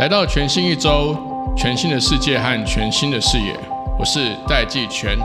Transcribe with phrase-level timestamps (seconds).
[0.00, 1.16] 来到全新一周，
[1.56, 3.54] 全新的世界和全新的视野，
[3.96, 5.16] 我是戴季全。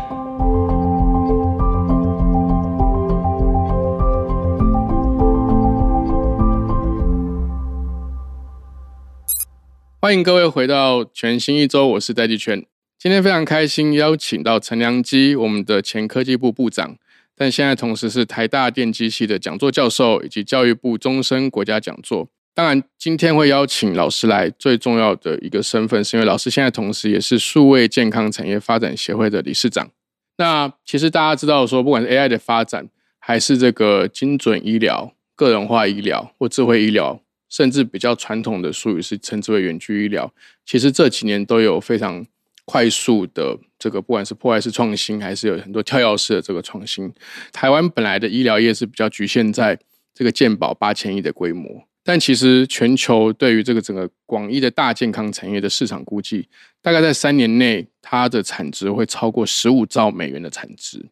[9.99, 12.63] 欢迎各位回到全新一周，我是戴季全。
[12.99, 16.95] 今天非常开心邀请到陈良基，我们的前科技部部长，
[17.37, 22.27] 但现在同时是台大电机系的讲座教授，以及教育部终身国家讲座。
[22.55, 29.91] 当然，今天会邀请老师来，最重要的一个身份，是因为老师现在同时也是数位健康产业发展协会的理事长。
[30.37, 32.89] 那其实大家知道说，不管是 AI 的发展，
[33.19, 37.21] 还是这个精准医疗、个人化医疗或智慧医疗。
[37.49, 40.29] 甚至比较传统的术语是称之为远距医疗。
[40.65, 42.25] 其实这几年都有非常
[42.65, 47.11] 快速的这个，不管是破坏式创新，还是有很多跳跃式的这个创新。
[47.51, 49.77] 台湾本来的医疗业是比较局限在
[50.13, 56.47] 这个健保八千亿的规模，但其实全球对于这个整个广义的大健康产业的市场估计，
[56.81, 61.05] 大概在三年内它的产值会超过十五兆美元的产值。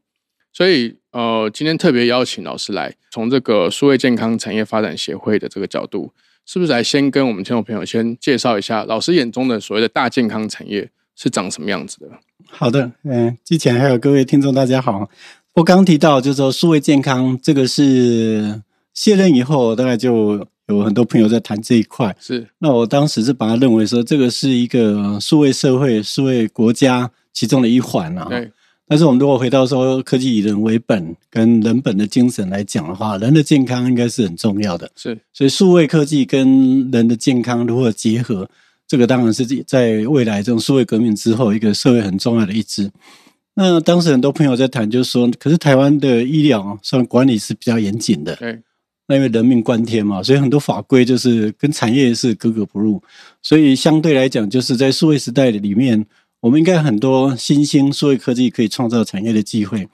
[0.52, 6.14] 所以，呃，今天特别邀请老师来，从这个数位健康产业发展协会的这个角度。
[6.48, 12.08] 是不是来先跟我们听众朋友先介绍一下老师眼中的所谓的大健康产业是长什么样子的？
[12.50, 15.10] 好的，嗯，之前还有各位听众大家好，
[15.54, 18.62] 我刚提到就是说数位健康这个是
[18.94, 22.16] 卸任以后，大概就有很多朋友在谈这一块。
[22.20, 28.28] 是，那我当时是把它认为说这个是一个数位社会、数位国家其中的一环啊。
[28.30, 28.52] 对。
[28.88, 34.88] 但是我们如果回到说科技以人为本跟人本的精神来讲的话，人的健康应该是很重要的。
[34.96, 38.48] 是，所以数位科技跟人的健康如何结合，
[38.88, 42.92] 这个当然是在未来这种数位革命之后一个社会很重要的一支。
[43.56, 48.36] 那当时很多朋友在谈，就是说，可是台湾的医疗算管理是比较严谨的。
[48.36, 48.62] 对，
[49.08, 53.02] 那因为人命关天嘛，所以很多法规就是跟产业是格格不入。
[53.42, 56.06] 所以相对来讲，就是在数位时代的里面。
[56.42, 59.90] 我们应该很多新兴数位科技可以创造产业的机会，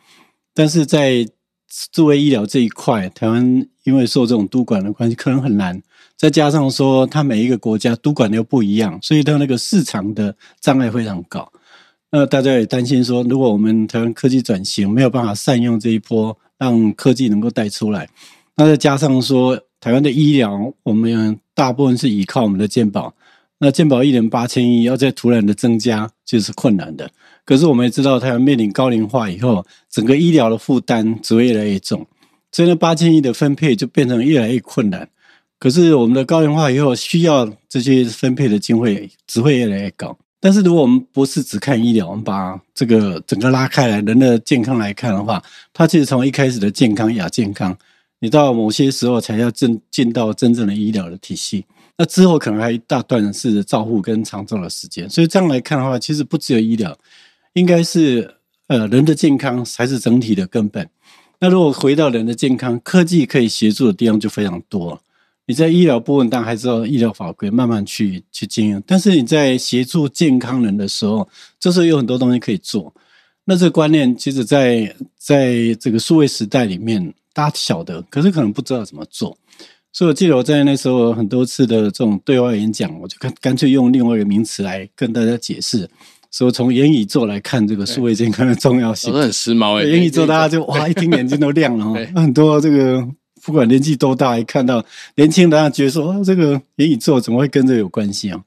[0.53, 1.25] 但是在
[1.93, 5.81] 智慧医疗这一块，台湾因为受这种督管的关系，可能很难。
[6.21, 11.51] 再加上说，它每一个国家督管又不一样，所以它那个市场的障碍非常高。
[12.11, 18.07] 那大家也担心说，如果我们台湾科技转型没有办法善用这一波，让科技能够带出来，
[18.55, 23.11] 那再加上说，台湾的医疗，我们大部分是依靠我们的健保。
[23.57, 27.09] 那健保一年八千亿，要再突然的增加，就是困难的。
[27.43, 32.05] 可是我们也知道，台湾面临高龄化以后，整个医疗的负担只会越来越重，
[32.51, 35.09] 所以那八千亿的分配就变成越来越困难。
[35.61, 40.17] 可是我们的高龄化以后，需要这些分配的经费只会越来越高。
[40.39, 45.39] 但是如果我们不是只看医疗，我们把这个整个拉开来，人的健康来看的话，
[45.72, 47.77] 它其实从一开始的健康亚健康，
[48.22, 51.63] 你到某些时候才要进进到真正的医疗的体系。
[51.95, 56.97] 那之后可能还一大段是照护跟长照的时间，所以这样来看的话，其实不只有医疗，
[57.53, 58.33] 应该是
[58.66, 60.89] 呃人的健康才是整体的根本。
[61.39, 64.99] 那如果回到人的健康，科技可以协助的地方就非常多。
[65.51, 71.28] 你在医疗部分，当然还是要医疗法规慢慢去去经营，但是你在协助健康人的时候，
[71.59, 72.94] 这时候有很多东西可以做。
[73.44, 79.38] 那这个观念，其实在在这个数位时代里面，大家晓得，可是可能不知道怎么做。
[79.91, 85.85] 所以我记得我在那时候很多次的这种对外演讲，我就干干脆用另外一个名词来跟大家解释，
[86.31, 89.11] 说从言语做来看这个数位健康的重要性。
[89.11, 92.00] 都 很时髦哎，元宇宙大家就哇一听眼睛都亮了哈。
[92.22, 93.06] 很多这个
[93.44, 94.84] 不管年纪多大，一看到
[95.16, 98.41] 年轻人觉得说哦，这个元宇宙怎么会跟这有关系啊？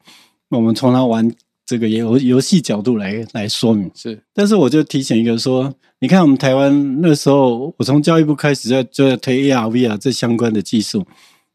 [0.49, 1.31] 那我们从他玩
[1.67, 4.23] 这个游游戏角度来来说明是。
[4.33, 11.07] 但是我就提醒一个说，你看我们台湾那时候，我从教育部开始在就在推 AR、VR 这相关的技术。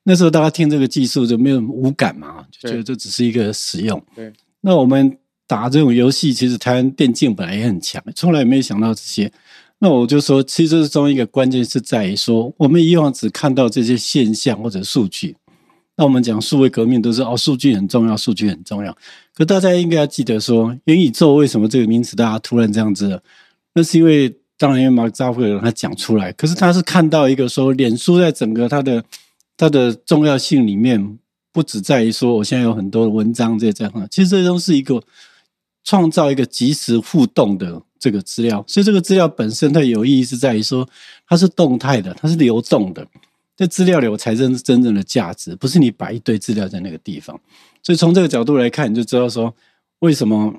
[0.04, 4.02] 那时候大家听这个技术就没有无感嘛，就觉得这只是一个使用。
[4.16, 9.32] 对，那我们打这种游戏，其实台湾电竞本来也很强，从来没有想到这些。
[9.80, 15.36] 那我就说，其实这中一个关键是在于说，我们以往只看到这些现象或者数据。
[15.96, 18.96] 那我们讲数位革命都是哦，数据很重要，数据很重要。
[19.34, 23.22] 可大家应该要记得说，元宇宙为什么这个名词大家突然这样子？
[23.74, 29.04] 那是因为当然因为马克扎克尔他讲出来，可是他是看到一个说，脸书在整个它的。
[29.62, 31.20] 它的重要性里面
[31.52, 35.04] 不只在于说，我现在有很多文章在这样，其实这都是一个
[35.84, 38.64] 创造一个即时互动的这个资料。
[38.68, 40.88] 所以这个资料本身它有意义是在于说，
[41.28, 43.06] 它是动态的，它是流动的。
[43.58, 47.38] 这资料流才真真正的价值，不是你摆一堆资料在那个地方。
[47.84, 49.54] 所以从这个角度来看，你就知道说，
[50.00, 50.54] 为什么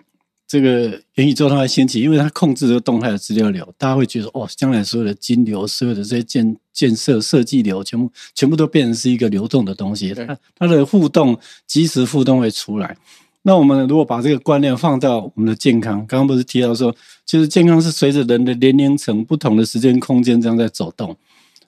[0.46, 12.94] 这个元宇宙它会兴起，因为它控制这个动态的资料流，大家会觉得哦，将来所有的金流、所有的这些建建设设计流，全部全部都变成是一个流动的东西，它它的互动即时互动会出来。
[13.42, 16.94] 那我们如果把这个观念放到我们的健康，刚刚不是提到说，
[17.24, 21.16] 其实健康是随着人的年龄层不同的时间空间这样在走动，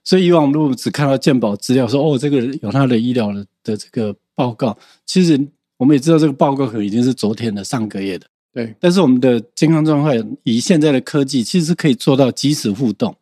[0.04, 4.76] 所以以往如果只看到健保资料说哦，这个有他的医疗的的这个报告，
[5.06, 5.40] 其实
[5.78, 8.26] 我们也知道这个报告可能已经是昨天的、上个月的。
[8.52, 13.16] 对，但是我们的健康状况以现在的科技，其实是可以做到即时互动。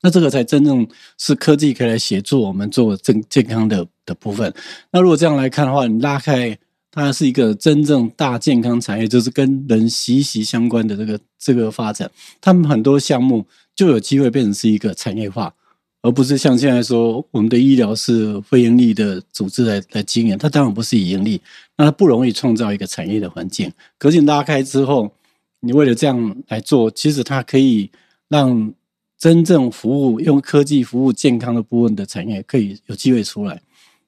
[0.00, 4.50] 那这个才真正是科技可以来协助我们做正健康的的部分。
[4.90, 6.58] 那如果这样来看的话，你拉开
[6.90, 12.10] 它是一个真正大健康产业，就是跟人息息相关的这个这个发展，
[12.40, 15.54] 他们很多项目就有机会变成是一个产业化。
[16.02, 21.38] 而不是像现在说，我们的医疗是非盈利的组织来来经营，它当然不是以盈利，
[21.76, 23.70] 那它不容易创造一个产业的环境。
[23.98, 25.12] 可是拉开之后，
[25.60, 27.90] 你为了这样来做，其实它可以
[28.30, 28.72] 让
[29.18, 33.60] 真正服务用科技服务健康的部分的产业可以有机会出来。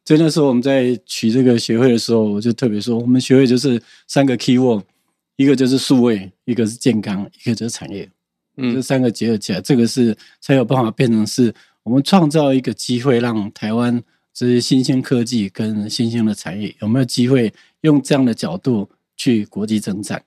[0.04, 4.82] 所以那时候我们在取这个协会的时候，我就特别说，我们协会就是三个 key word，
[5.36, 8.08] 一个就是数位，一个是健康，一个就是产业。
[8.56, 11.54] 嗯，这三个结合起来，这个是才有办法变成是。
[11.84, 14.00] 我们创造一个机会，让台湾
[14.32, 20.22] 这些新兴科技跟新兴的产业有没有机会用这样的角度去国际征战？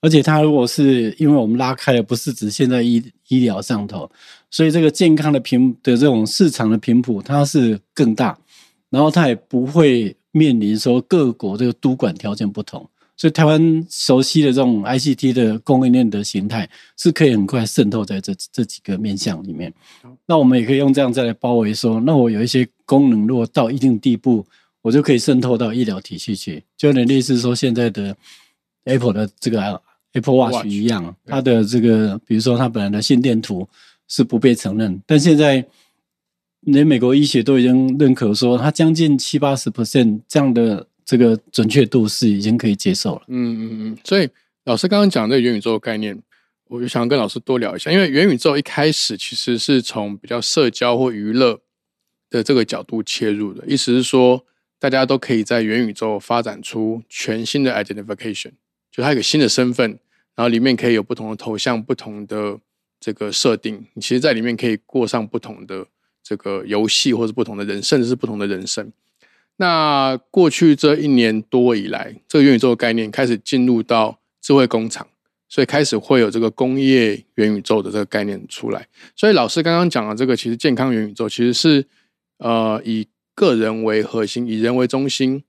[0.00, 4.10] 而且，它如果是因为我们拉开了，不是指现在医医疗上头，
[4.50, 8.38] 所以这个健康的频的这种市场的频谱，它是更大，
[8.90, 12.86] 然后它也不会面临说各国这个督管条件不同。
[13.16, 16.66] 所以台湾熟悉的这种 ICT 的供应链的形态，
[16.96, 19.70] 是可以很快渗透在这这几个面向里面。
[20.24, 24.46] 那我们也可以用这样再来包围说，那我有一些功能，如果到一定地步，
[24.80, 28.16] 我就可以渗透到医疗体系去，就有点类似说现在的
[28.84, 29.82] Apple 的这个
[30.14, 33.68] Apple Watch 一样，它的这个比如说它本来的心电图
[34.08, 35.62] 是不被承认，但现在
[36.60, 40.86] 连美国医学都已经认可说，它将近七八十 percent 这样的。
[41.02, 43.22] 这个准确度是已经可以接受了。
[43.26, 44.28] 嗯嗯嗯，所以
[44.64, 46.16] 老师刚刚讲的元宇宙概念，
[46.68, 47.90] 我就想跟老师多聊一下。
[47.90, 51.58] 因为元宇宙一开始其实是从比较社交或娱乐
[52.28, 54.46] 的这个角度切入的，意思是说
[54.78, 58.52] 大家都可以在元宇宙发展出全新的 identification，
[58.92, 59.90] 就它有个新的身份，
[60.36, 62.56] 然后里面可以有不同的头像、不同的
[63.00, 63.84] 这个设定。
[63.94, 65.84] 你其实在里面可以过上不同的
[66.22, 68.92] 这个游戏，或者不同的人，甚至是不同的人生。
[69.56, 75.06] 那过去这一年多以来，这个元宇宙的概念开始进入到智慧工厂，
[75.48, 78.88] 所以开始会有这个工业元宇宙的这个概念出来。
[79.14, 81.84] 所以老师刚刚讲的这个，其实健康元宇宙其实是
[82.38, 85.44] 呃以个人为核心，以人为中心。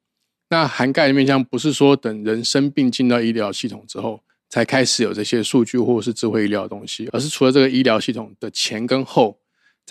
[0.49, 9.39] 那涵盖的面向不是说等人生病进到医疗系统之后，才开始有这些数据或者是智慧医疗的东西，而是除了这个医疗系统的前跟后，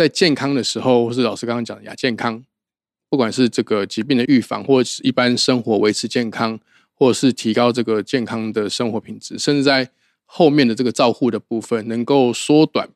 [0.00, 2.43] 在健康的时候，或是老师刚刚讲的亚健康。
[3.11, 6.58] 不管是这个疾病的预防，或是一般生活维持健康，
[6.94, 9.91] 或者是提高这个健康的生活品质，甚至在
[10.25, 12.88] 后面的这个照护的部分，能够缩短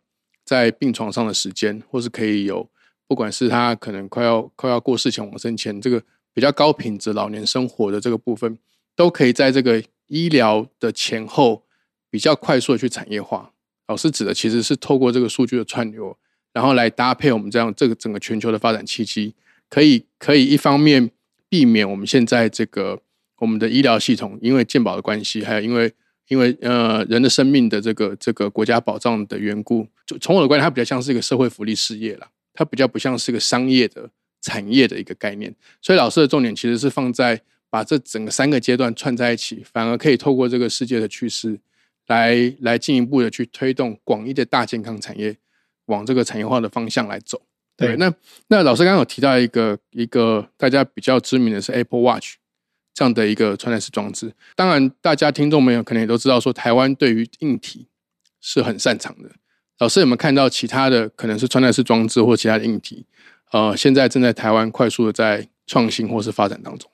[0.47, 2.67] 在病床上的时间，或是可以有，
[3.07, 6.03] 不管是他可能快要快要过世前、往生前，这个
[6.33, 8.59] 比较高品质老年生活的这个部分，
[8.97, 11.65] 都可以在这个医疗的前后
[12.09, 13.53] 比较快速的去产业化。
[13.89, 16.17] 老师指的其实是透过这个数据的串流，
[16.55, 19.35] 然后来搭配我们这样这个整个全球的发展契机。
[19.69, 21.11] 可以可以一方面
[21.49, 23.01] 避免我们现在这个
[23.39, 25.93] 我们的医疗系统因为健保的关系，还有因为
[26.29, 34.09] 因为呃人的生命的这个这个国家保障的缘故，就从我的观点，它比较像是一个社会福利事业了，它比较不像是一个商业的
[34.43, 35.53] 产业的一个概念。
[35.83, 41.59] 所以老师的重点其实是放在把这整个三个阶段串在一起，反而可以透过这个世界的趋势
[42.07, 45.37] 来来进一步的去推动广义的大健康产业
[45.87, 47.41] 往这个产业化的方向来走。
[47.77, 48.13] 对，那
[48.49, 52.35] 那老师刚刚有提到一个一个大家比较知名的是 Apple Watch
[52.95, 54.33] 这样的一个穿戴式装置。
[54.55, 57.89] 当然，大家听众们有可能也都知道，说台湾对于硬体
[58.41, 59.29] 是很擅长的。
[59.81, 63.05] 老师有没有看到其他的可能是穿戴式装置或其他的硬体？
[63.51, 66.89] 呃，现在正在台湾快速的在创新或是发展当中。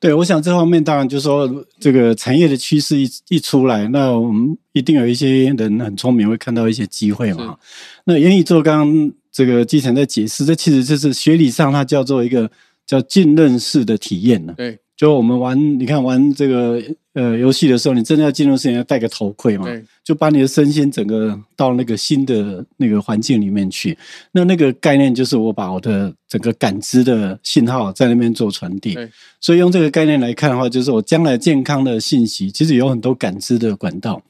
[0.00, 7.56] 对，我想这方面当然就是说，这个产业的趋势一一出来，那我们一定有一些人很聪明，会看到一些机会嘛。
[8.04, 9.12] 那元宇宙刚。
[9.32, 12.50] 这个基层在解释，这其实就是学理上它叫做一个
[12.84, 14.52] 叫浸润式的体验呢。
[14.56, 16.78] 对，就我们玩，你看玩这个
[17.14, 23.96] 呃游戏的时候，你真的要进入世界，要戴个头盔嘛，对就把你的身心整个到那个新的那个环境里面去。
[24.32, 29.08] 那那个概念就是我把我的整个感知的信号在那边做传递对。
[29.40, 34.20] 所以用这个概念来看的话，就是我将来健康的信息，其实有很多感知的管道。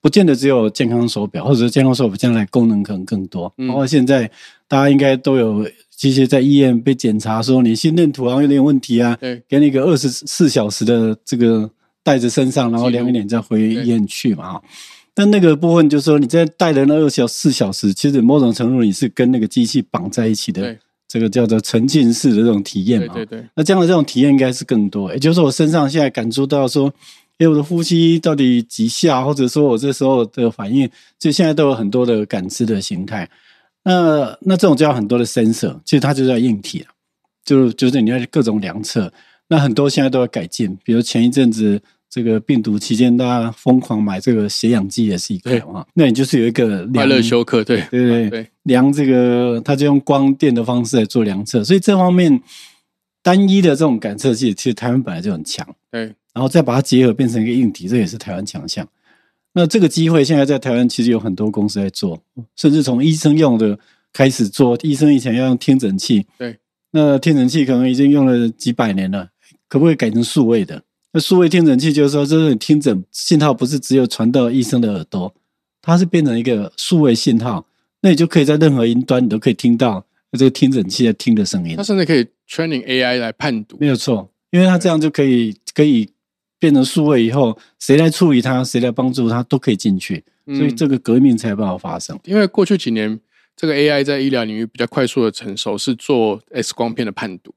[0.00, 3.52] 不见得只有健康手表，或者是健康手表将来功能可能更多。
[3.58, 4.30] 嗯包括现在
[4.68, 5.68] 大家应该都有
[6.00, 11.70] 这些在医院被检查说你心电图好像有点问题啊，对给你一个二十四小时的这个
[12.02, 14.62] 带着身上，然后量一量再回医院去嘛哈。
[15.12, 23.12] 但那个部分就是说你在带的那二小四小时，其实某种程度你是跟那个机器绑在一起的对，这个叫做沉浸式的这种体验嘛。
[23.12, 26.90] 对对对，那这样的这种体验应该是更多，也就是说我身上现在感受到说，
[27.36, 30.88] 哎，我的呼吸到底几下，或者说我这时候的反应，
[31.18, 33.28] 就现在都有很多的感知的形态。
[33.84, 36.86] 那那这种就要很多的 sensor，其实它就叫硬体了，
[37.44, 39.12] 就就是你要各种量测。
[39.48, 45.84] 那很多现在都要改进，比如前一阵子这个病毒期间，大家疯狂买这个血氧机也是一个对啊。
[45.94, 52.40] 那你就是有一个快量乐休克，对对对对量这个，它就用光电的方式来做量测，所以这方面
[53.22, 58.86] 单一的这种感测器，其实台湾本来就很强，对然后再把它结合变成一个硬体，这也是台湾强项。
[59.52, 62.22] 那这个机会现在在台湾其实有很多公司在做，
[62.56, 63.78] 甚至从医生用的
[64.12, 66.58] 开始做，医生以前要用听诊器，对，
[66.92, 69.28] 那听诊器可能已经用了几百年了，
[69.68, 70.82] 可不可以改成数位的？
[71.12, 75.34] 那数位听诊器就是说，这是听诊信号不是只有传到医生的耳朵，
[75.82, 77.66] 它是变成一个数位信号，
[78.02, 80.06] 那你就可以在任何云端你都可以听到
[80.38, 86.08] 这个听诊器在听的声音它，甚至可以 training AI 来判读没，有错，因为它这样就可以可以
[86.60, 92.16] 变成数位以后，谁来处理它，谁来帮助它，都可以进去，所以嗯这个革命才有办法发生。
[92.24, 93.18] 因为过去几年
[93.56, 97.54] 这个 AI 在医疗领域比较快速的成熟，是做 X 光片的判读。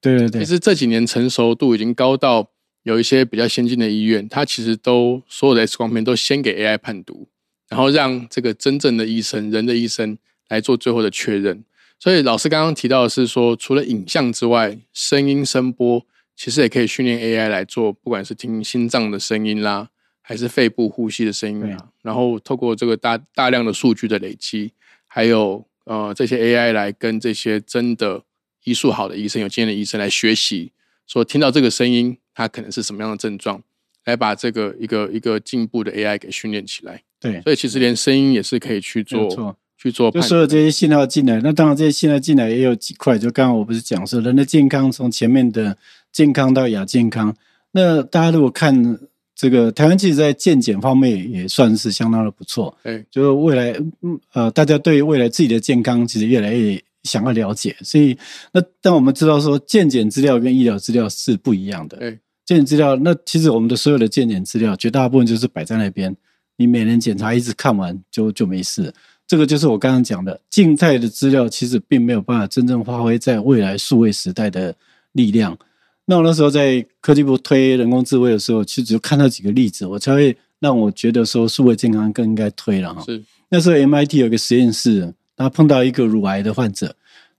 [0.00, 2.50] 对对对其，实这几年成熟度已经高到
[2.82, 7.28] 有一些比较先进的医院，它其实都所有的 X 光片都先给 AI 判读，
[7.68, 11.64] 然后让这个真正的医生、人的医生来做最后的确认。
[11.98, 16.04] 所以老师刚刚提到的是说，除了影像之外，声音、声波
[16.36, 19.88] 其实也可以训练 AI 来做，不管是听心脏的声音啦，
[20.20, 24.72] 还是肺部呼吸的声音对啦，然后透过这个大大量的数据的累积，
[25.06, 28.22] 还有呃这些 AI 来跟这些真的
[28.64, 30.72] 医术好的医生、有经验的医生来学习，
[31.06, 33.62] 说听到这个声音，它可能是什么样的症状，
[34.04, 37.02] 来把这个一个一个进步的 AI 给训练起来。
[37.18, 39.56] 对，所以其实连声音也是可以去做。
[39.78, 45.76] 去做就所有这些信号进来，那当然这些信号进来也有几块，就刚刚我不是讲说人的健康从前面的
[46.16, 47.36] 健康到亚健康，
[47.72, 48.98] 那大家如果看
[49.34, 53.04] 这个台湾，其实在健检方面也算是相当的不错，哎。
[53.10, 58.16] 就是未来嗯呃，大家对未来自己的健康其实越来越想要了解，所以
[58.50, 62.18] 那但我们知道说健检资料跟医疗资料是不一样的，哎。
[62.46, 66.16] 健检资料，那其实我们的所有的健检资料，绝大部分就是摆在那边，
[66.56, 68.90] 你每年检查一次看完就就没事。
[69.26, 74.74] 这个就是我刚刚讲的，静态的资料其实并没有办法真正发挥在未来数位时代的
[75.12, 75.58] 力量。
[76.06, 83.02] 那我那时候在科技部推人工智慧的时候，其实只有看到几个例子，我才会让我觉得说数位健康更应该推了哈。
[83.04, 86.94] 是那时候 MIT 有个实验室，他碰到一个乳癌的患者，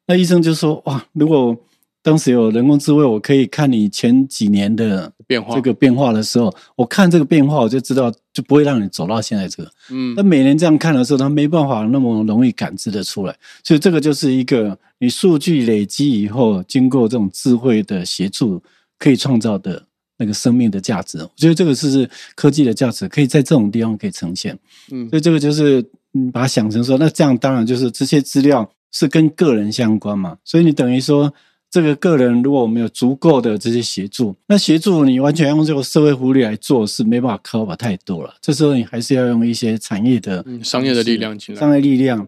[0.06, 1.58] 那医生就说：哇，如果
[2.02, 9.72] 当时有人工智慧，我可以看你前几年的变化这个变化的时候，我看这个变化，我就知道就不会让你走到现在这个。
[9.90, 18.62] 嗯那每年这样看的时候，他没办法那么容易感知得出来，所以这个就是一个你数据累积以后，经过这种智慧的协助，
[19.00, 19.84] 可以创造的
[20.20, 21.18] 那个生命的价值。
[21.18, 24.56] 我觉得这个是科技的价值，可以在这种地方可以呈现。
[24.92, 31.34] 嗯所以这个就是你，把它想成说，那这样当然就是这些资料是跟个人相关嘛，所以你等于说。
[31.70, 38.34] 这个个人如果我们有足够的这些协助，那协助你完全用这个社会福利来做是没办法 cover 太多了。
[38.42, 42.28] 这时候你还是要用一些产业的、嗯商业的力量进来商业力量。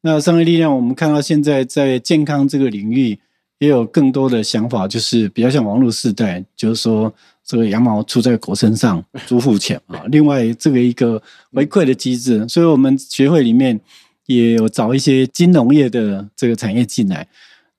[0.00, 3.18] 那商业力量，我们看到现在在健康这个领域
[3.58, 7.12] 也有更多的想法，就是比较像网络时代，就是说
[7.44, 10.02] 这个羊毛出在狗身上，猪付钱啊。
[10.08, 11.20] 另外，这个一个
[11.52, 13.78] 回馈的机制，所以我们学会里面
[14.26, 17.26] 也有找一些金融业的这个产业进来。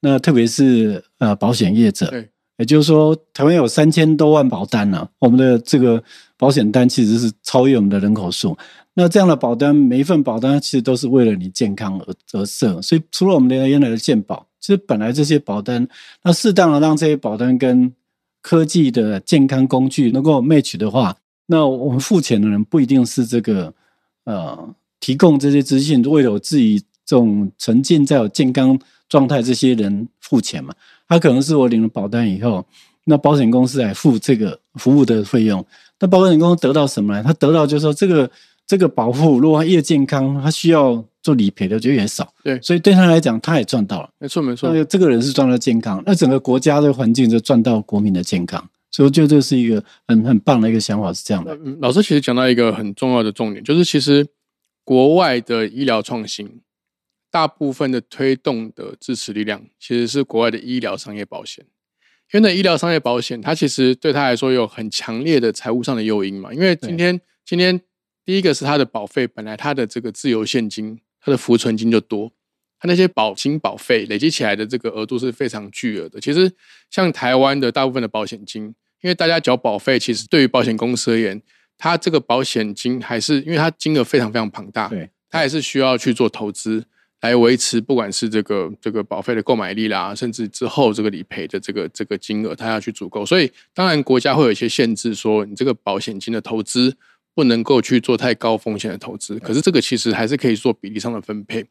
[0.02, 6.04] 那特别是呃保险业者，对也就是说，台湾有三千多万保单呢、我们的这个
[6.38, 8.58] 保险单其实是超越我们的人口数。
[8.96, 12.82] 那这样的保单，每一份保单其实都是为了你健康而而设。
[12.82, 15.88] 所以，除了我们的原来的健保，其实本来这些保单，
[16.22, 17.94] 那适当的让这些保单跟
[18.42, 21.16] 科技的健康工具能够 match 的话，
[21.46, 23.74] 那我们付钱的人不一定是这个
[24.26, 28.78] 呃提供这些资讯，为了我自己这种沉浸在有健康
[29.10, 30.74] 状态这些人付钱嘛。
[31.08, 32.64] 他可能是我领了保单以后，
[33.06, 35.66] 那保险公司来付这个服务的费用。
[36.00, 37.24] 那保险公司得到什么呢？
[37.24, 38.30] 他得到就是说，这个
[38.66, 42.32] 这个保护，如果他越健康，他需要做理赔的就越少。
[42.44, 44.10] 对，所以对他来讲，他也赚到了。
[44.20, 48.64] 没错没错，那这个人是赚到健康，那整个国家的环境就赚到国民的健康。
[48.92, 51.54] 所以我觉得这是一个很很棒的一个想法，是这样的。
[51.64, 54.26] 嗯老师其实讲到一个很重要的重点，就是其实
[54.84, 56.50] 国外的医疗创新，
[57.32, 61.66] 大部分的推动的支持力量其实是国外的医疗商业保险。
[62.32, 66.54] 因为那医疗商业保险，它其实对他来说有很强烈的财务上的诱因嘛。
[66.54, 67.82] 因为今天今天
[68.24, 72.32] 第一个是它的保费，本来它的这个自由现金、它的浮存金就多，
[72.80, 76.22] 它那些保金保费累积起来的这个额度是非常巨额的。
[76.22, 76.52] 其实
[76.92, 78.66] 像台湾的大部分的保险金，
[79.02, 81.42] 因为大家缴保费，其实对于保险公司而言，
[81.80, 86.86] 它这个保险金还是因为它金额非常非常庞大，对，它还是需要去做投资。
[87.22, 93.26] 来维持，不管是这个这个保费的购买力啦，甚至之后这个理赔的这个这个金额，它要去足够。
[93.26, 96.96] 所以，当然国家会有一些限制，说你这个保险金的投资
[97.36, 99.38] 不能够去做太高风险的投资。
[99.40, 101.66] 可是，这个其实还是可以做比例上的分配。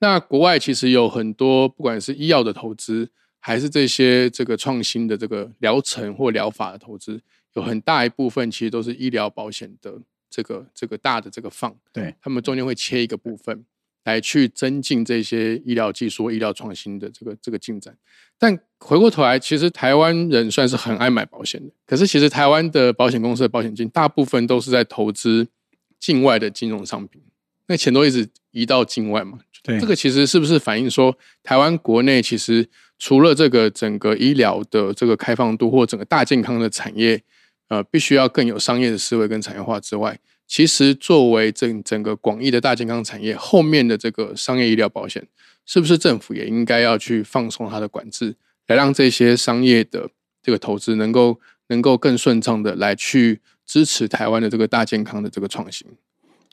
[0.00, 7.20] 那国外其实有很多，不管是医药的投资，还是这些这个创新的这个疗程或疗法的投资，
[7.54, 9.94] 有很大一部分其实都是医疗保险的
[10.28, 13.64] 这个这个大的这个放，对他们中间会切一个部分。
[14.08, 17.94] 来去增进这些医疗技术、医疗创新的这个这个进展，
[18.38, 21.70] 但回过头来，其实台湾人算是很爱买保险的。
[21.86, 25.46] 可是，其实台湾的保险公司的保险金，大部分都是在投资
[26.00, 27.20] 境外的金融商品，
[27.66, 29.40] 那钱都一直移到境外嘛。
[29.62, 32.66] 对，这个其实是不是反映说，台湾国内其实
[32.98, 37.22] 除了这个整个医疗的这个开放度，或整个大健康的产业，
[37.68, 40.18] 呃，必须要更有商业的思维跟产业化之外？
[40.48, 45.22] 其实，作为整整个广义的大健康产业后面的这个商业医疗保险，
[45.66, 48.34] 是不是政府也应该要去放松它的管制，
[48.66, 50.08] 来让这些商业的
[50.42, 51.38] 这个投资能够
[51.68, 55.86] 能够更顺畅的来去支持台湾的这个大健康的这个创新？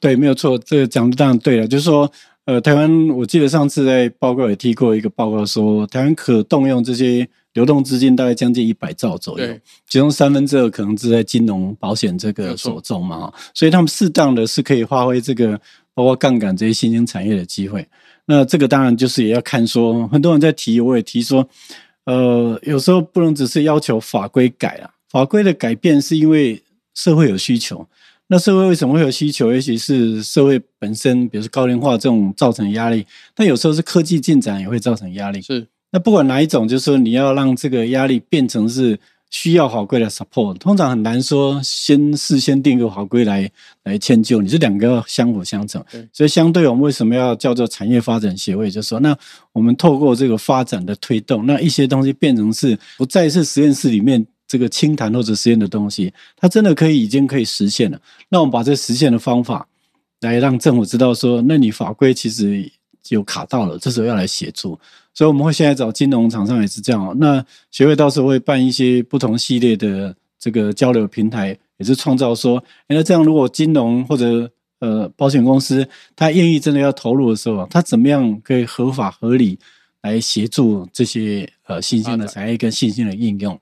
[0.01, 2.11] 对，没有错，这个讲的当然对了，就是说，
[2.43, 7.27] 呃，台湾我记得上次在报告也提过一个报告，说台湾可动用这些。
[7.55, 9.47] 流动资金大概将近一百兆左右，
[9.89, 15.59] 其中三分之二可能是在金融保险这个所中嘛，所以他们适当的是可以发挥这个
[15.93, 17.87] 包括杠杆这些新兴产业的机会。
[18.25, 21.47] 那这个当然就是也要看说，很多人在提，我也提说，
[22.05, 26.61] 呃，有时候不能只是要求法规改啊，法规的改变是因为
[26.93, 27.87] 社会有需求。
[28.27, 29.53] 那社会为什么会有需求？
[29.53, 35.41] 也许是社会本身，比如说高龄化这种造成压力，但有时候是科技进展也会造成压力。
[35.41, 35.67] 是。
[35.95, 43.49] 那不管哪一种，就是说你要让这个压力变成是需要法规的 support，通常很难说先事先定个法规来
[43.85, 45.81] 来迁就，你这两个相辅相成。
[46.11, 49.17] 所以相对我们为什么要叫做产业发展协会，就是说那
[49.53, 57.97] 我们透过这个发展的推动，那一些东西变成是不再是实验室里面这个清谈或者实验的东西，它真的可以已经可以实现了。
[58.27, 59.65] 那我们把这实现的方法
[60.19, 62.69] 来让政府知道说，那你法规其实
[63.09, 64.79] 有卡到了，这时候要来协助。
[65.13, 67.15] 所以我们会现在找金融厂商也是这样。
[67.19, 75.87] 那协会到时候会办一些不同系列的这个交流平台，也是创造说，那这样如果金融或者呃保险公司
[76.17, 79.57] 他愿意真的要投入的时候，他怎么样可以合法合理
[80.01, 83.57] 来协助这些呃新兴的产业跟新兴的应用？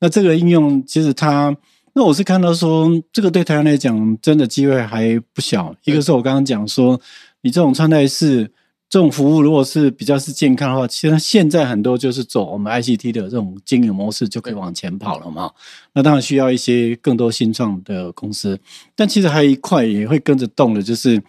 [0.00, 1.54] 那这个应用其实它，
[1.92, 5.74] 那我是看到说，这个对台湾来讲真的机会还不小。
[5.84, 6.98] 一个是我刚刚讲说，
[7.42, 8.50] 你这种穿戴式。
[8.94, 15.50] 这种服务如果是比较是健康的话，其实现在很多就是走我们 ICT 的这种经营模式就可以往前跑了嘛。
[15.94, 18.56] 那当然需要一些更多新创的公司，
[18.94, 21.20] 但其实还有一块也会跟着动的，就是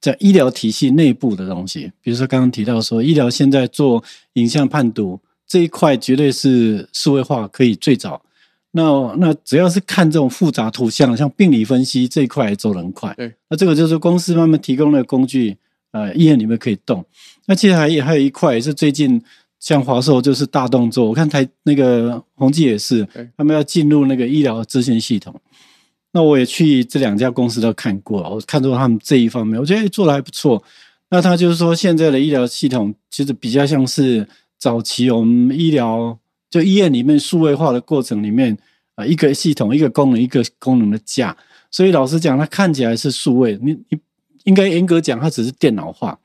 [0.00, 1.92] 在医疗体系内部的东西。
[2.00, 4.02] 比如说刚刚提到说，医疗现在做
[4.32, 8.22] 影像判读这一块，绝对是数位化可以最早。
[8.70, 13.12] 那那只要是看这种复杂图像，像病理分析这一块走得很快。
[13.18, 15.58] 对，那这个就是公司慢慢提供的工具。
[15.92, 17.04] 呃，医院里面可以动。
[17.46, 19.20] 那其实还还有一块是最近
[19.58, 23.04] 像华硕就是大动作，我看台那个宏基也是，
[23.36, 25.34] 他们要进入那个医疗资讯系统。
[26.12, 30.62] 那我也去这两家公司都看过，我看中他们这一方面，我觉得做的还不错。
[31.10, 36.16] 那他就是说，现在的医疗系统其实比较像是早期我们医疗
[36.48, 38.56] 就医院里面数位化的过程里面
[38.94, 41.36] 啊，一个系统一个功能一个功能的架。
[41.70, 43.98] 所以老实讲，它看起来是数位，你你。
[44.44, 46.18] 应该严格讲，它只是电脑化，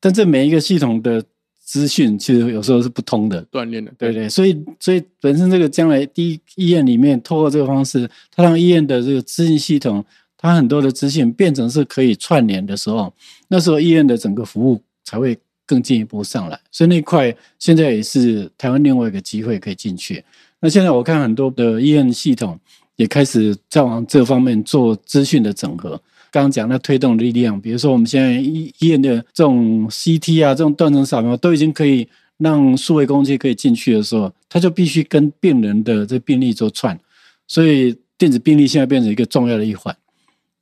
[0.00, 1.24] 但这每一个系统的
[1.64, 10.04] 资讯其实有时候是不通的，锻炼的，对对，所以所以本身这个将来第一医院里面透过这个方式，它让医院的这个资讯系统，
[10.36, 13.12] 它很多的资讯变成是可以串联的时候，
[13.48, 16.60] 那时候医院的整个服务才会更进一步上来。
[16.70, 20.22] 所以那块现在也是台湾另外一个机会可以进去。
[20.60, 22.60] 那现在我看很多的医院系统
[22.96, 26.00] 也开始在往这方面做资讯的整合。
[26.34, 36.98] 刚刚讲那推动力量，比如说我们现在医医院的这种 CT 啊，这种断层扫描都已经可以让数位工具可以进去的时候，它就必须跟病人的这病历做串，
[37.46, 39.96] 所以电子病历现在变成一个重要的一环。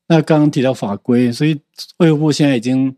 [0.08, 1.58] 那刚刚提到法规，所以
[1.96, 2.94] 卫生部现在已经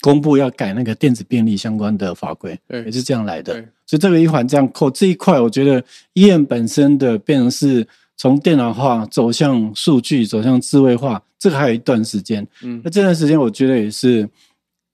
[0.00, 3.52] 公布要改那个电子病历相关的法规，也是这样来的。
[3.84, 12.46] 所以这个一环这样扣这一块，我觉得医院本身的变成是从电脑化走向数据，走向智慧化，这个还有一段时间。
[12.62, 14.28] 嗯那这段时间，我觉得也是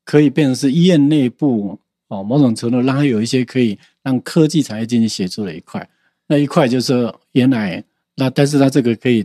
[0.06, 5.87] 可以变成是医院内部哦，某种程度让它有一些可以让科技产业进行协助的一块。
[6.26, 7.84] 那一块就是原来
[8.16, 9.22] 那，但是它这个可以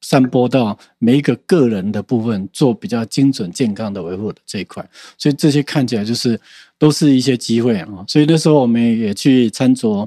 [0.00, 4.88] 散播到每一个个人的部分，做比较精准健康的维护的这一块。
[5.18, 6.40] 所以这些看起来就是
[6.78, 8.04] 都是一些机会啊。
[8.06, 10.06] 所以那时候我们也去参酌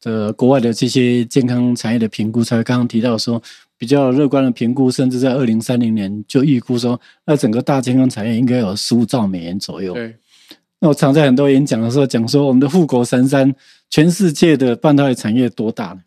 [0.00, 3.40] 的国外的这些健康产业的评估，才刚刚提到说
[3.80, 9.94] 比较乐观的评估，甚至在二零三零年就预估说，那整个大健康产业应该有十五兆美元左右。
[9.94, 10.14] 对，
[10.80, 13.54] 那我常在很多演讲的时候讲说，我们的富国三山，
[13.88, 16.02] 全世界的半导体产业多大呢？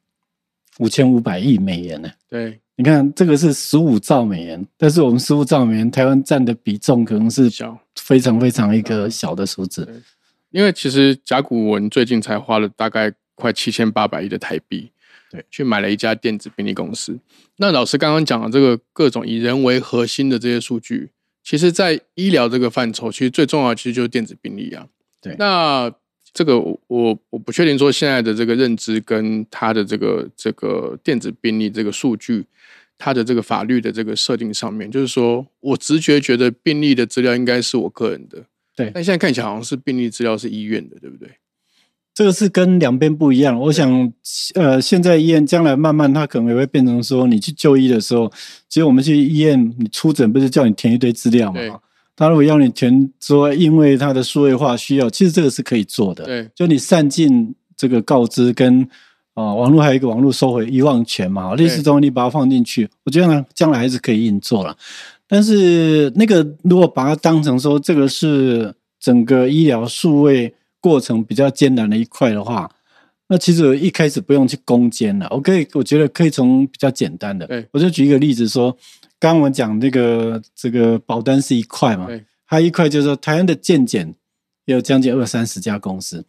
[0.77, 2.11] 五千五百亿美元呢？
[2.29, 7.77] 对，你看这个是十五兆美元，但是我们十五兆美元，台湾占的比重可能是小。
[7.95, 9.87] 非常非常一个小的数字。
[10.49, 14.91] 因为其实甲骨文最近才花了大概快七千八百亿的台币，
[15.33, 17.19] 对，去买了一家电子病历公司。
[17.57, 21.09] 那老师刚刚讲的这个各种以人为核心的这些数据，
[21.43, 24.87] 其实在医疗这个范畴，其实最重要的其实就是电子病历啊。
[25.19, 25.91] 对那
[26.31, 32.45] 这个我我我不确定说现在的这个认知跟它的这个这个电子病历这个数据。
[32.95, 38.45] 它的这个法律的这个设定上面，就是说我直觉觉得病历的资料应该是我个人的，
[38.77, 41.27] 对但现在看起来好像是病历资料是医院的，对不对？
[42.13, 43.59] 这个是跟两边不一样。
[43.59, 44.13] 我想，
[44.55, 48.31] 呃，现在医院将来慢慢它可能也会变成说，你去就医的时候，
[48.69, 51.79] 其实我们去医院，你出诊不是叫你填一堆资料对嘛？
[52.15, 56.25] 他如果要你填说，因为它的数位化需要，其实这个是可以做的。
[56.25, 58.87] 对就你散尽这个告知跟
[59.33, 64.77] 啊、网络还有一个网络收回遗忘权嘛，类似这种你把它放进去，我觉得呢将来还是可以运作了。
[65.27, 72.69] 但是那个如果把它当成说这个是整个医疗数位过程比较艰难的一块的话，
[73.29, 75.25] 那其实一开始不用去攻坚了。
[75.31, 78.69] 我可以，我觉得可以从比较简单的，我就举一个例子说，
[79.17, 82.09] 刚刚我们讲那个这个保单是一块嘛，
[82.43, 84.13] 还有一块就是说台湾的健检
[84.65, 86.25] 也有将近二三十家公司。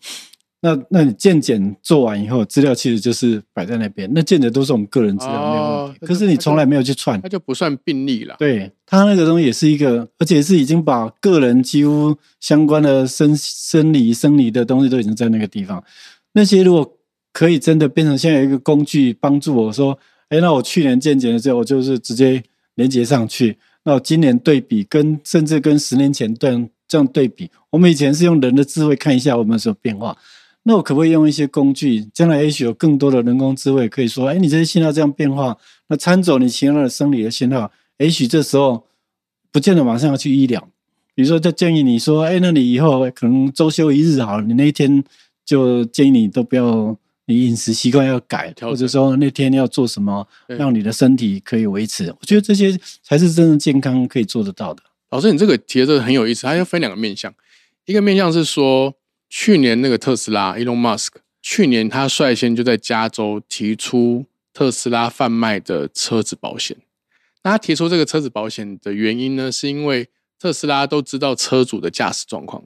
[0.65, 6.07] 那那你健检做完以后，资料其实就是摆在那边，那健检都是我们个人资料，没有问哦题。
[6.07, 8.35] 可是你从来没有去串它，就不算病例了。
[8.39, 15.85] 对他那个东西也是一个，而且是已经把个人几乎相关的生生理、生理的东西都已经在那个地方。
[16.33, 16.97] 那些如果
[17.31, 19.99] 可以真的变成现在有一个工具帮助我说，
[20.31, 22.43] 哎，那我去年健检的时候，我就是直接
[22.77, 23.59] 连接上去。
[23.85, 30.17] 那我今年对比跟甚至跟十年前这样这样对比，我们以前是用人的智慧看一下我们什么变化。
[30.65, 32.01] 那我可不可以用一些工具？
[32.13, 35.57] 将来也许有更多的人工智慧可以说，哎，你这些信号这样变化，
[35.89, 38.85] 那参走你其他的生理的信号，也许这时候
[39.53, 40.69] 不见得马上要去医疗。
[41.15, 45.05] 比如说，就建议你说，哎，那你以后可能周休一日好了，你那一天
[45.45, 46.97] 就建议你都不要，
[47.27, 52.09] 你饮食习惯要改，或者说那天要做什么，让你的身体可以维持。
[52.09, 54.83] 我觉得这些才是真正健康可以做得到的。
[55.11, 57.33] 老师，你这个提的这个很有意思，它要分两个面向，
[57.85, 58.95] 一个面向是说，
[59.37, 61.09] 去年那个特斯拉 Elon Musk，
[61.43, 66.77] 去年他率先就在加州提出特斯拉贩卖的车子保险。
[67.43, 72.63] 那他提出这个车子保险的原因呢，是因为特斯拉都知道车主的驾驶状况，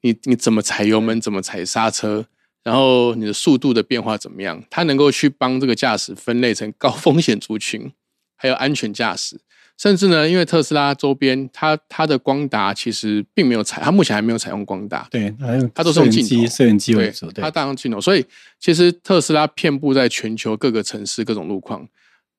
[0.00, 2.24] 你你怎么踩油门，怎么踩刹车，
[2.64, 7.92] 然后你的速度的变化怎么样，它能够去帮这个驾驶分类成高风险族群，
[8.34, 9.38] 还有安全驾驶。
[9.78, 15.32] 甚至呢，因为特斯拉周边，它它的光达其实并没有采，它目前还没有采用光达，对，
[15.72, 18.26] 它都是用镜头摄影机为对主。，对它，大量镜头，所以
[18.58, 21.88] 其实特斯拉遍布在全球各个城市、各种路况。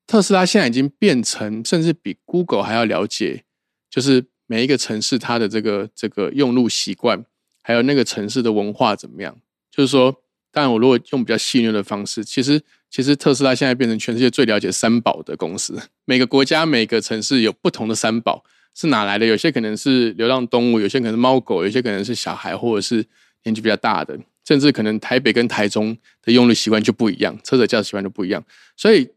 [0.05, 3.45] 特斯拉现在已经变成，甚至比 Google 还要了解，
[3.89, 7.23] 就是每一个城市它的这个这个用路习惯，
[7.61, 9.37] 还有那个城市的文化怎么样。
[9.71, 10.13] 就是说，
[10.51, 15.79] 当然我如果用比较戏谑的方式，其实其实特斯拉现在变成全世界最了解三宝的公司。
[16.05, 19.25] 每个国家、每个城市有不同的三宝，是哪来的？
[19.25, 23.05] 有些可能是流浪动物，有些可能是猫狗，有些可能是小孩，或者是
[23.43, 28.43] 年纪比较大的，甚至可能台北跟台中的用路习惯就不一样，车子驾驶习惯就不一样。
[28.75, 29.07] 所以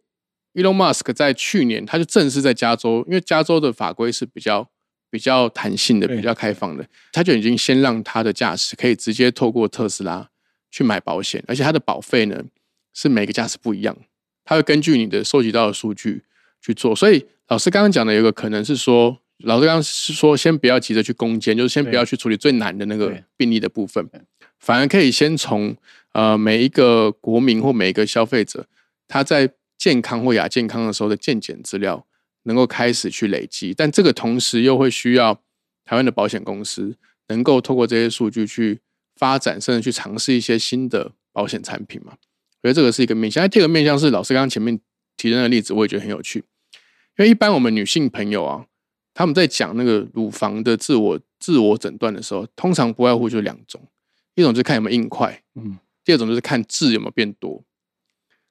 [0.55, 4.69] ，Elon Musk 在去年他就正式在加州，因为加州的法规是比较
[5.11, 10.29] 比较弹性的、比较开放的，他就已经先让他的驾驶可以直接透过特斯拉
[10.71, 12.43] 去买保险，而且他的保费呢
[12.95, 13.97] 是每个家是不一样，
[14.45, 16.23] 它会根据你的收集到的数据
[16.61, 16.95] 去做。
[16.95, 24.09] 所以老师刚刚讲的有一个可能是说，老师刚刚是说先不要急着去攻坚，就是先不要去处理最难的那个病例的部分，
[24.59, 25.77] 反而可以先从
[26.13, 28.67] 呃每一个国民或每一个消费者
[29.09, 32.07] 他在健康或亚健康的时候的健检资料
[32.45, 35.35] 能够开始去累积，但这个同时又会需要
[35.85, 36.97] 台湾的保险公司
[37.29, 38.81] 能够透过这些数据去
[39.17, 42.15] 发展，甚至去尝试一些新的保险产品嘛。
[42.63, 43.43] 我觉得这个是一个面向。
[43.43, 44.79] 那第二个面向是老师刚刚前面
[45.17, 46.39] 提的那个例子，我也觉得很有趣。
[47.19, 48.65] 因为一般我们女性朋友啊，
[49.13, 53.87] 他们在讲那个乳房的自我自我诊断的时候，通常不外乎就两种，
[54.35, 57.63] 一种就是看有没有硬块，嗯，第二种就是看痣有没有变多。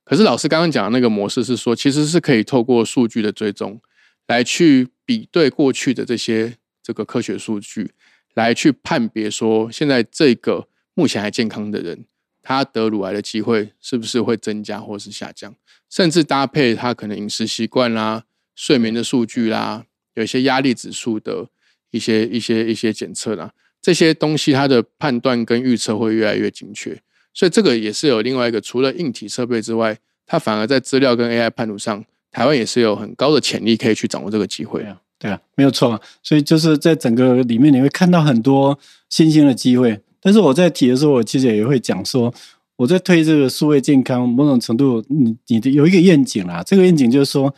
[0.03, 3.79] 可是老师刚刚讲的那个模式是说，其实是可以透过数据的追踪
[4.27, 7.91] 来去比对过去的这些这个科学数据，
[8.33, 12.05] 来去判别说现在这个目前还健康的人，
[12.41, 15.53] 他得乳癌的机会是不是会增加或是下降，
[15.89, 18.23] 甚至搭配他可能饮食习惯啦、
[18.55, 21.47] 睡眠的数据啦，有一些压力指数的
[21.91, 23.51] 一些一些一些检测啦，
[23.81, 26.99] 这些东西它的判断跟预测会越来越精确。
[27.33, 34.83] 所以这个也是有另外一个，除了硬体设备之外，它反而在资料跟 AI 判读上，台湾也是有很高的潜力可以去掌握这个机会。
[34.83, 36.01] 啊，对啊，没有错啊。
[36.21, 38.77] 所以就是在整个里面，你会看到很多
[39.09, 40.01] 新兴的机会。
[40.21, 42.31] 但是我在提的时候，我其实也会讲说，
[42.75, 46.61] 我在推这个数位健康，某种程度，你你的有一个愿景啦。
[46.63, 47.53] 这个愿景就是说，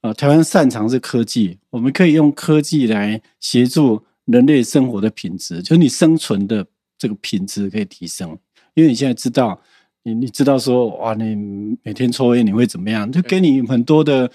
[0.00, 6.66] 呃，台湾擅长是科技，我们可以用科技来协助人类生活的品质，就是你生存的
[6.98, 8.36] 这个品质可以提升。
[8.74, 9.60] 因为你现在知道，
[10.02, 11.36] 你你知道说，哇，你
[11.82, 13.10] 每天抽烟你会怎么样？
[13.10, 14.30] 就给你很多的，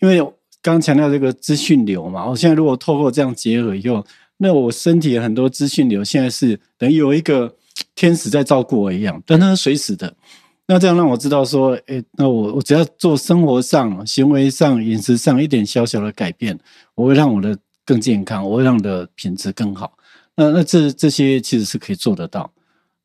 [0.00, 0.22] 因为
[0.62, 4.04] 刚强调这个资讯流嘛，我现在如果透过这样结合以后，
[4.42, 7.54] 那我身体很多资讯流现在是等于有一个
[7.94, 10.12] 天使在照顾我一样，但它是随时的。
[10.66, 16.58] 那这样让我知道说，诶，那我我只要做生活上、行为上、饮食上一点小小的改变，
[16.96, 19.96] 我会让我的更健康，我会让我的品质更好。
[20.34, 22.52] 那那这这些其实是可以做得到。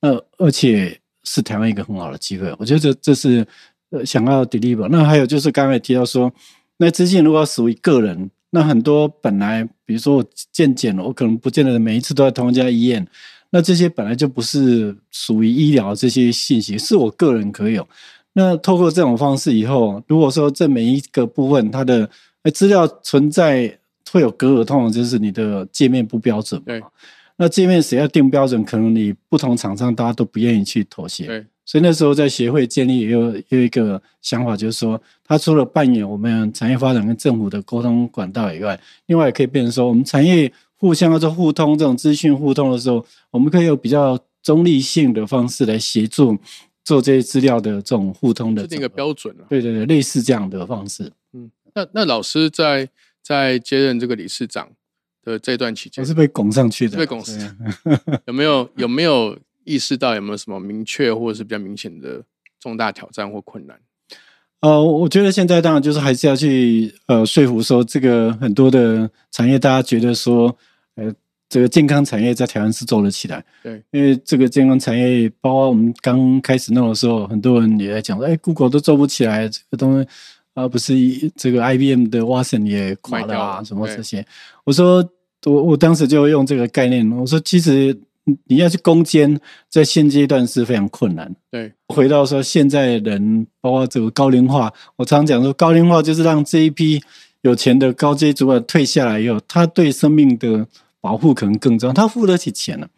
[0.02, 3.45] 那而且是台湾一个很好的机会，我觉得这这是
[3.91, 4.88] 呃想要 deliver。
[4.89, 6.34] 那还有就是刚才提到说，
[6.78, 13.06] 那资讯如果属于个人，那很多本来比如说我健检了，我可能不见得每一次都在同一家医院，
[13.50, 17.88] 那这些本来就不是属于医疗这些信息，是我个人可有。
[18.34, 22.10] 那透过这种方式以后，如果说这每一个部分它的
[22.44, 23.78] 呃资料存在
[24.12, 26.88] 会有隔阂，通常就是你的界面不标准嘛。
[27.38, 31.28] 对那界面谁要定标准，可能你不同厂商大家都不愿意去妥协。
[31.28, 46.38] 对，所以那时候在协会建立也有有一个想法，就是说，它除了扮演我们产业发展跟政府的沟通管道以外，另外也可以变成说，我们产业互相要做互通，这种资讯互通的时候，我们可以有比较中立性的方式来协助
[46.84, 49.45] 做这些资料的这种互通的制定一个标准了。
[49.47, 51.12] 对对对，类似这样的方式。
[51.34, 52.89] 嗯那那老师在
[53.21, 54.69] 在接任这个理事长
[55.32, 57.38] 的这段期间我，是被拱上去的，是被拱上
[57.84, 62.24] 对啊 有没有有没有意识到有没有什么明确或者是比较明显的
[62.60, 63.78] 重大挑战或困难？
[64.62, 70.56] 呃，我觉得现在当然就是还是要去呃说服说，这个很多的产业，大家觉得说，
[70.96, 71.13] 呃，
[71.48, 73.46] 这个健康产业在台湾是做得起来。
[73.62, 80.10] 对，因为这个健康产业，包括我们刚开始弄的时候，很多人也在讲说，哎，Google 都做不起来，这个东西
[80.56, 80.96] 啊，不是
[81.36, 84.26] 这个 IBM 的 Watson 也垮了啊，什么这些。
[84.63, 85.08] 我说，
[85.48, 87.98] 我我当时就用这个概念，我说，其实
[88.46, 91.34] 你要去攻坚，在现阶段是非常困难。
[91.50, 97.02] 对，回到说，现在人包括这个高龄化，我常讲说，高龄化就是让这一批
[97.42, 100.68] 有钱的高阶主管退下来以后，他对生命的
[101.00, 102.90] 保护可能更重要，他付得起钱了，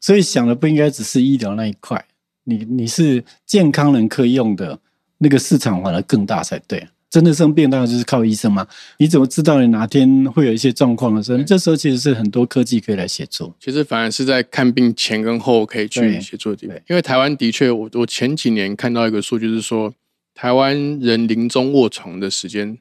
[0.00, 2.04] 所以想的不应该只是医疗那一块，
[2.44, 4.78] 你你是健康人可以用的
[5.18, 6.86] 那个市场反而更大才对。
[7.08, 8.66] 真的生病当然就是靠医生嘛，
[8.98, 11.38] 你怎么知道你哪天会有一些状况的时候？
[11.38, 13.54] 对这时候其实是很多科技可以来协助。
[13.60, 16.76] 其实反而是在看病前跟后可以去对协助的地方。
[16.88, 19.94] 因为台湾的确，我我前几年看到一个数据是说，
[20.34, 22.76] 台湾人临终卧床的时间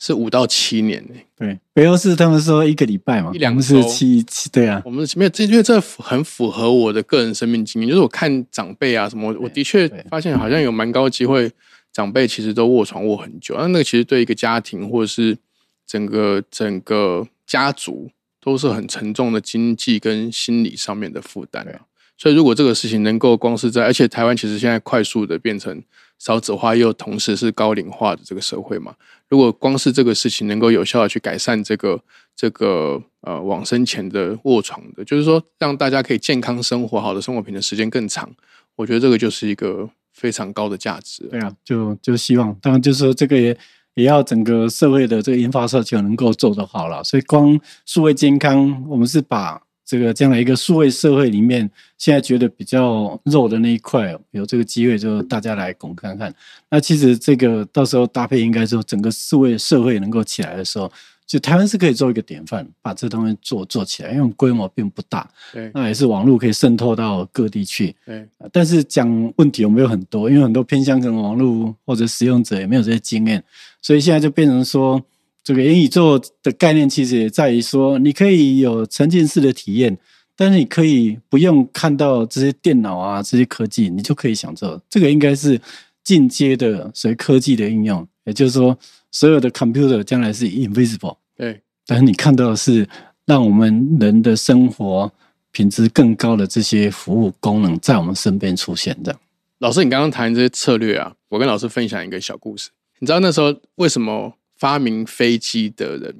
[0.00, 1.14] 是五到七年呢。
[1.36, 7.88] 对，北欧是他们说一个礼拜嘛，一两我们是周七七，对啊，我们没有这，因为这很符合我的个人生命经验。
[7.88, 11.50] 就是我看长辈啊什么，我的确对发现好像有蛮高的机会，
[11.94, 13.54] 长辈其实都卧床卧很久。
[13.56, 15.38] 那那个其实对一个家庭或者是
[15.86, 21.86] 整个整个家族都是很沉重的经济跟心理上面的负担啊。
[22.18, 25.82] 所以如果这个事情能够光是在，而且台湾其实现在快速的变成
[26.18, 28.94] 少子化，又同时是高龄化的这个社会嘛，
[29.28, 32.00] 如果光是这个事情能够有效的去改善这个
[32.36, 38.32] 这个呃往生前的卧床的，就是说让大家可以健康生活、好的生活品的时间更长，
[38.76, 39.90] 我觉得这个就是一个
[40.24, 41.22] 非常高的价值。
[41.30, 43.54] 对啊，就就希望，当然就是说这个也
[43.94, 47.04] 也要整个社会的这个研发社就能够做得好了。
[47.04, 56.34] 所以光数位健康，我们是把这个这样的一个数位社会里面，现在觉得比较肉的那一块，有这个机会就大家来拱看看。
[56.70, 60.90] 那其实这个到时候搭配，应该说整个数位社会能够起来的时候。
[61.26, 68.28] 就台湾是可以做一个典范，把这东西做做起来，因为规模并不大，对，那也是网络可以渗透到各地去，对。
[68.52, 70.28] 但是讲问题有没有很多？
[70.28, 73.42] 因为很多偏向可能网络或者使用者也没有这些经验，
[73.80, 75.02] 所以现在就变成说，
[75.42, 79.96] 这个元宇宙的概念其实也在于说，你可以有沉浸式的体验，
[80.36, 84.78] 但是你可以不用看到这些电脑啊这些科技，你就可以享受。
[84.90, 85.58] 这个应该是
[86.04, 88.78] 进阶的所谓科技的应用，也就是说。
[89.14, 92.88] 所有的 computer 将来是 invisible，对，但是你看到的是
[93.24, 95.12] 让我们人的生活
[95.52, 99.16] 品质更高的这些服务功能在我们身边出现的。
[99.58, 102.70] 老师，你刚刚谈这些策略啊，我跟老师分享一个小故事。
[102.98, 106.16] 你知道那时候为什么发明飞机的人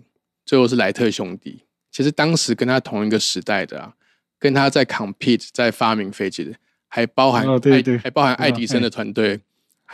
[0.47, 1.65] 最后是莱特兄弟？
[1.91, 3.95] 其实当时跟他同一个时代的啊，
[4.39, 6.53] 跟他在 compete 在发明飞机的，
[6.87, 9.41] 还包含对对，还包含爱迪生的团队。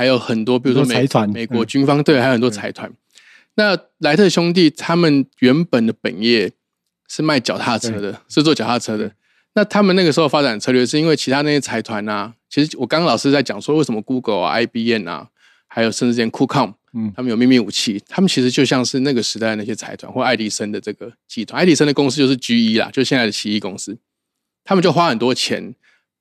[0.00, 2.90] 还有很多，比如说美美国军方对，还有很多财团。
[3.56, 6.50] 那莱特兄弟他们原本的本业
[7.06, 9.12] 是卖脚踏车的，是做脚踏车的。
[9.52, 15.28] 那他们那个时候发展策略，是因为其他那些财团啊，其实我刚刚老师在讲说，为什么 Google 啊、IBM 啊，
[15.66, 21.60] 还有甚至连 Qualcomm，嗯，他们有秘密武器，他们其实就像是那个时代那些财团或爱迪生的这个集团。
[21.60, 23.98] 爱迪生的公司就是 GE 啦，就现在的奇异公司，
[24.64, 25.74] 他们就花很多钱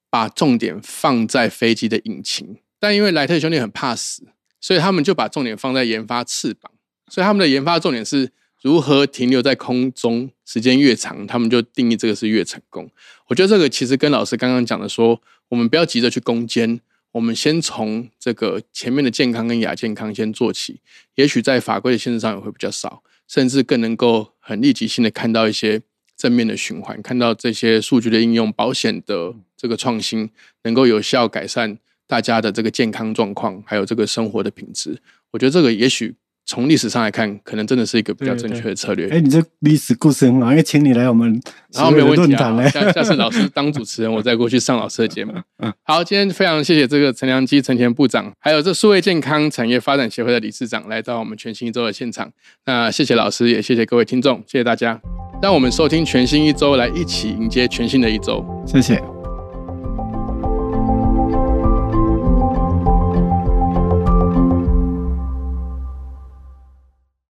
[0.10, 2.58] 把重点放在飞机的引擎。
[2.80, 4.24] 但因为莱特兄弟很怕死，
[4.62, 6.72] 所以他们就把重点放在研发翅膀。
[7.12, 12.90] 所以他们的研发重点是如何停留在空中时间越长，他们就定义这个是越成功。
[13.28, 16.80] 我觉得这个其实跟老师刚刚讲的说，我们不要急着去攻坚，
[17.14, 20.80] 我们先从这个前面的健康跟亚健康先做起。
[21.16, 25.82] 也许在法规的限制上也会比较少，甚至更能够很立即性的看到一些
[26.16, 30.30] 正面的循环，看到这些数据的应用、保险的这个创新，
[30.64, 31.80] 能够有效改善。
[32.10, 34.98] 大家的这个健康状况，还有这个生活的品质，
[35.30, 39.08] 我觉得这个也许从历史上来看，可能真的是一个比较正确的策略。
[39.10, 41.40] 哎，你这历史故事很好，因为请你来我们
[41.72, 42.68] 然后没有问题啊。
[42.70, 45.32] 下下次老师当主持人，我再过去上老师的节目。
[45.60, 52.32] 嗯，好，今天非常谢谢这个陈良基陈前部长，还有这数位健康产业发展协会的理事长来到我们全新一周的现场。
[52.66, 55.00] 那谢谢老师，也谢谢各位听众，谢谢大家，
[55.44, 58.44] 让我们收听全新一周，来一起迎接全新的一周。
[58.66, 59.19] 谢谢。